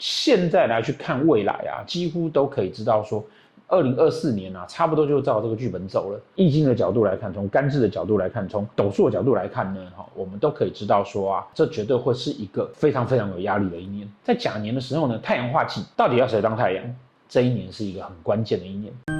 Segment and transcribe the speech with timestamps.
[0.00, 3.22] 现在来去看未来啊，几乎都可以知道说，
[3.68, 6.18] 二零二四年啊，差不多就照这个剧本走了。
[6.34, 14.10] 易经的角度来看，从干支的角度来看，从斗数的角度来看呢，哈，我们都可以知道说啊，这绝对会是一个非常非常有压力的一年。
[14.24, 16.82] 在甲年的时候呢，太阳化忌，到底要谁当太阳？
[17.28, 19.19] 这一年是一个很关键的一年。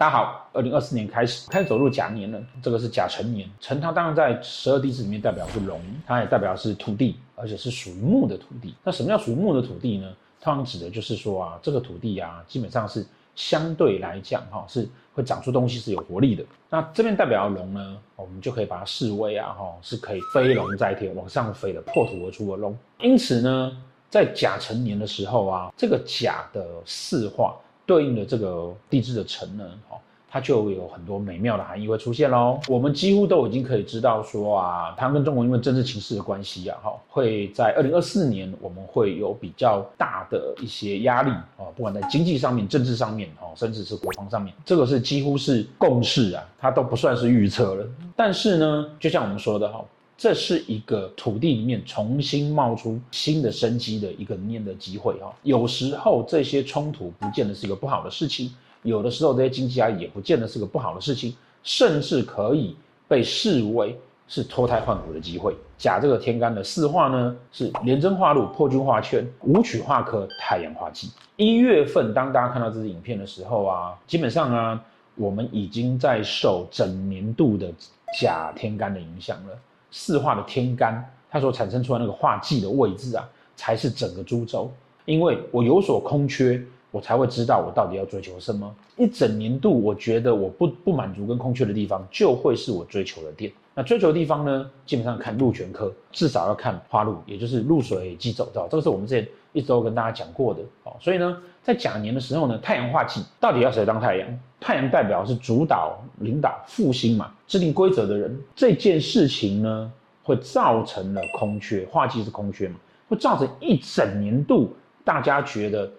[0.00, 3.46] 大家好，二零二四年开始开始走入甲年了，这个是甲辰年。
[3.60, 8.74] 辰它当然在十二地支里面代表是龙，它也代表是土地，而且是属于木的土地。
[8.82, 10.10] 那什么叫属于木的土地呢？
[10.40, 13.04] 通常指的就是说啊，这个土地啊，基本上是
[13.36, 16.42] 相对来讲哈，是会长出东西，是有活力的。
[16.70, 22.74] 那这边代表龙呢，我们就可以把它视为啊哈，是可以飞龙在天，往上飞的，破土而出的龙。
[23.00, 23.76] 因此呢，
[24.08, 27.54] 在甲辰年的时候啊，这个甲的四化。
[27.90, 29.98] 对应的这个地质的辰呢，哦，
[30.30, 32.60] 它就有很多美妙的含义会出现喽。
[32.68, 47.84] 我们几乎都已经可以知道说啊，台湾跟中国因为政治情势的关系啊，哈，会在二零二四年我们会有比较大的一些压力啊，不管在经济上面、政治上面，哦，甚至是国防上面，这个是几乎是共识啊，它都不算是预测了。
[48.14, 49.84] 但是呢，就像我们说的哈。
[50.20, 55.32] 这是一个土地里面重新冒出新的生机的一个年的机会啊！
[55.44, 62.76] 有时候这些冲突不见得是一个不好的事情，有的时候这些经济压力也不见得是个不好的事情，甚至可以
[63.08, 63.98] 被视为
[64.28, 65.56] 是脱胎换骨的机会。
[65.78, 71.08] 甲这个天干的四化呢，是廉贞化禄、破军化权、武曲化科、太阳化忌。
[71.36, 74.84] 一月份当大家看到这支影片的时候啊，基本上啊，
[75.14, 77.72] 我们已经在受整年度的
[78.20, 79.58] 甲天干的影响了。
[79.90, 84.70] 四化的天干，它所产生出来那个化忌的位置啊，才是整个株洲。
[85.06, 88.74] 因为我有所空缺，我才会知道我到底要追求什么。
[88.96, 93.52] 一整年度，我觉得我不不满足跟空缺的地方，就会是我追求的点。
[93.74, 98.66] 那追求的地方呢，基本上看禄权科，至少要看化禄，也就是禄水即走到。
[98.68, 100.60] 这个是我们之前一直都跟大家讲过的。
[100.84, 104.28] 哦，所以呢，在甲年的时候呢，太阳化忌，到底要谁当太阳？
[104.58, 108.38] 太阳代表是主导、领导、复兴嘛，制定规则的人。
[108.54, 109.90] 这件事情呢，
[110.22, 112.74] 会造成了空缺，化忌是空缺嘛，
[113.08, 114.70] 会造成一整年度
[115.04, 115.90] 大家觉得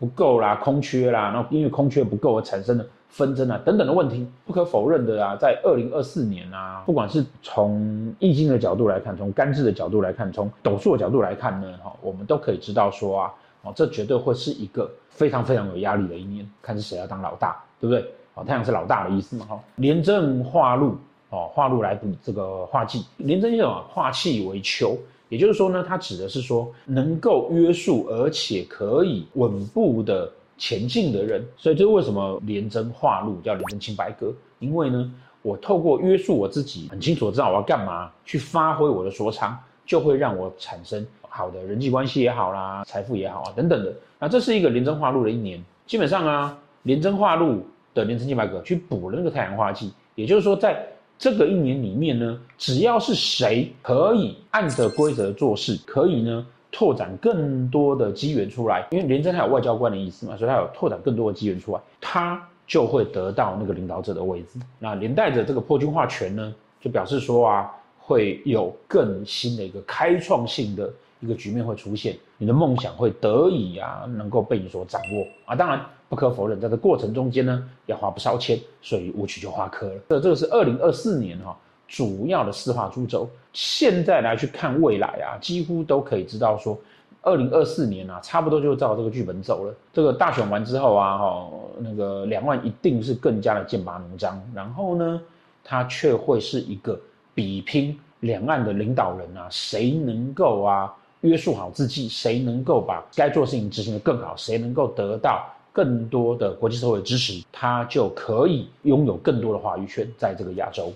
[0.00, 4.26] 不够啦，空缺啦，然后因为空缺不够而产生的纷争啊等等的问题。
[4.44, 17.56] 不可否认的啊，在二零二四年啊，不管是从易经的角度来看，从干支的角度来看，从斗数的角度来看呢，哈，我们都可以知道说啊，哦，这绝对会是一个非常非常有压力的一年，看是谁要当老大。
[17.80, 18.04] 对不对？
[18.34, 19.58] 哦，太阳是老大的意思嘛，哈。
[19.76, 20.98] 廉贞化禄，
[21.30, 23.06] 哦，化禄来补这个化忌。
[23.16, 23.82] 廉贞是什么？
[23.88, 24.98] 化气为秋，
[25.30, 31.42] 也就是说呢，它指的是说能够约束而且可以稳步的前进的人。
[31.56, 34.30] 所以这为什么廉贞化禄叫廉贞清白阁？
[34.58, 43.94] 因为呢，我透过约束我自己，很清楚知道我要干嘛，去发挥我的所长，就会让我产生好的人际关系也好啦，财富也好啊，等等的。
[44.18, 46.58] 那这是一个廉贞化禄的一年，基本上啊。
[46.84, 50.82] 廉贞化禄的廉贞清白阁去补了那个太阳化忌，也就是说，在
[51.20, 64.58] 这个一年里面呢，只要是谁可以按着规则做事，可以呢拓展更多的机缘出来，因为廉贞它有外交官的意思嘛，所以它有拓展更多的机缘出来，它就会得到那个领导者的位置。
[64.78, 75.84] 那连带着这个破军化权呢，就表示说啊，会有更新的一个开创性的一个局面会出现，你的梦想会得以啊能够被你所掌握啊，当然。
[76.10, 79.94] 不可否认，在这过程中间呢，要花不少钱，所以武曲就花科了。
[80.08, 81.56] 这这个是二零二四年哈
[81.86, 83.30] 主要的四化诸轴。
[83.52, 86.76] 现在来去看未来啊，几乎都可以知道说，
[87.22, 89.72] 二零二四年啊，差不多就照这个剧本走了。
[89.92, 94.42] 这个大选完之后啊，哈，那个两岸一定是更加的剑拔弩张。
[94.52, 95.22] 然后呢，
[95.62, 96.98] 它却会是一个
[97.36, 105.46] 比拼两岸的领导人啊，谁能够啊约束好自己，谁能够把该做事情执行得更好，谁能够得到。
[105.72, 110.92] 更多的国际社会支持，他就可以拥有更多的话语权，在这个亚洲。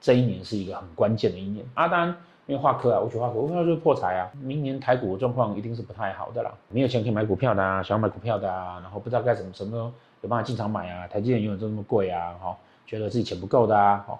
[0.00, 1.64] 这一年是一个很关键的一年。
[1.74, 2.14] 阿丹
[2.46, 4.30] 因为化科啊，我去化科，我看到就是破财啊。
[4.40, 6.52] 明年台股的状况一定是不太好的啦。
[6.68, 11.08] 没有钱可以买股票的啊，想要买股票的啊，然后不知道该怎么什么有办法进场买啊。
[11.08, 12.56] 台积电永远都这么贵啊，哈，
[12.86, 14.16] 觉得自己钱不够的啊，哈。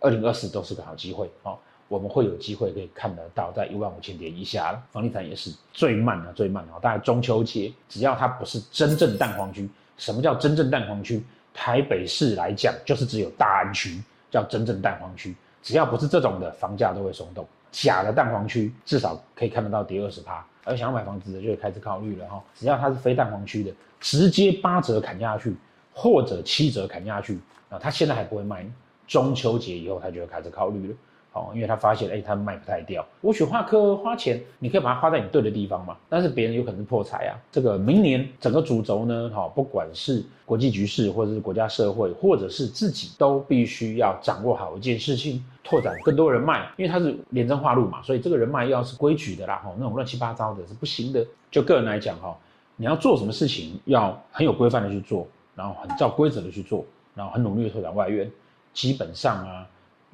[0.00, 1.58] 二零二四都是个好机会，哈。
[1.88, 4.80] 我们会有机会可以看得到，在一万五千点以下。
[4.90, 6.72] 房地产也是最慢的，最慢的。
[6.80, 11.22] 大概中秋节，只要它不是真正蛋黄区，什么叫真正蛋黄区？
[11.52, 15.34] 台北市来讲，就是只有大安区叫真正蛋黄区。
[15.62, 17.46] 只要不是这种的，房价都会松动。
[17.70, 20.44] 假的蛋黄区，至少可以看得到跌二十趴。
[20.64, 22.42] 而想要买房子的，就会开始考虑了哈。
[22.54, 25.54] 只要它是非蛋黄区的，直接八折砍下去，
[25.92, 27.38] 或者七折砍下去
[27.68, 28.66] 啊，它现在还不会卖。
[29.06, 30.94] 中秋节以后，它就会开始考虑了。
[31.34, 33.04] 哦，因为他发现，哎，他卖不太掉。
[33.20, 35.96] 我选化科花钱，你可以把它花在你对的地方嘛。
[36.08, 37.34] 但是别人有可能是破财啊。
[37.50, 46.70] 这个明年整个主轴呢，哈，不管是国际局势，或者是国家社会，或者是自己，都必须要掌握好一件事情，拓展更多人脉。
[46.76, 51.26] 因为它是廉贞化路嘛，所以这个人脉要是规矩的啦，哈，那种乱七八糟的是不行的。
[51.50, 52.38] 就个人来讲，哈，
[52.76, 55.26] 你要做什么事情，要很有规范的去做，
[55.56, 58.30] 然后很照规则的去做，然后很努力的拓展外援，
[58.72, 59.66] 基本上啊。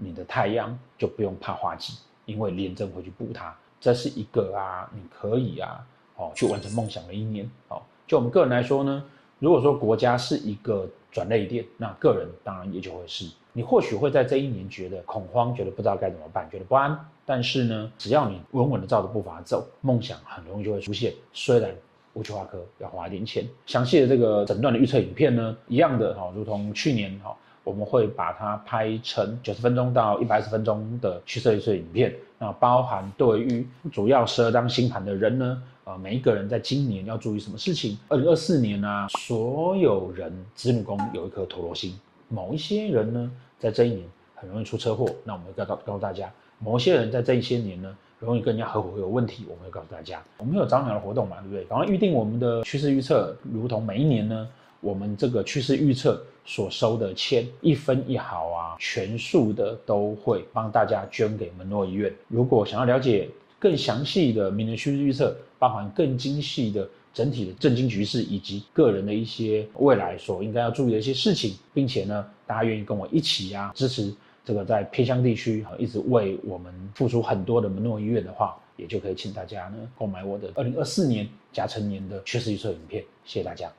[0.03, 3.55] 你的太阳就不用怕化忌，因为廉政会去补它。
[3.79, 5.87] 这是一个啊，你可以啊，
[6.17, 7.49] 哦，去完成梦想的一年。
[7.69, 9.05] 哦，就我们个人来说呢，
[9.39, 13.31] 如果说国家是一个转捩点，那个人当然也就会是。
[13.53, 16.99] 你或许会在这一年觉得恐慌，觉得不知道该怎么办，觉得不安。
[17.27, 21.13] 但是呢，只要你稳稳的照着步伐走，梦想很容易就会出现。
[21.33, 21.71] 虽然
[22.15, 27.31] 武曲化科要花一点钱，详细的这个诊断的预测影片呢，一样的哈、哦，如同去年哈。
[27.31, 27.37] 哦
[27.71, 37.97] 我们会把它拍成九十分钟到一百二十分钟的趋势预测影片，那包含对于主要十二张星盘的人呢，呃，每一个人在今年要注意什么事情？
[38.09, 41.95] 二零二四年呢、所有人子女宫有一颗陀螺星，
[42.27, 46.29] 某一些人呢，在这一年很容易出车祸，那我们会告告诉大家，
[46.59, 51.65] 某些人在这一些年呢，容易跟人家合伙会有问题，我们会告诉大家，我们有早鸟的活动嘛，对不对？
[51.71, 54.49] 然后预定我们的趋势预测，如同每一年呢。
[54.81, 62.13] 我们这个趋势预测所收的钱，一分一毫啊，全数的都会帮大家捐给门诺医院。
[62.29, 63.29] 如果想要了解
[63.59, 83.05] 更详细的明年趋势预测，包含更精细的整体的政经局势以及个人的一些未来所应该要注意的一些事情，并且呢，大家愿意跟我一起啊支持这个在偏乡地区啊一直为我们付出很多的门诺医院的话，也就可以请大家呢购买我的二零二四年甲辰年的趋势预测影片。
[83.27, 83.71] 谢谢大家。